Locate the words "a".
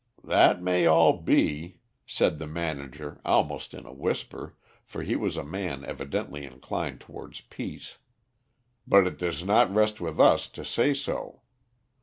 3.85-3.93, 5.37-5.43